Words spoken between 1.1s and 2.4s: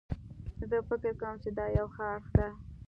کوم چې دا یو ښه اړخ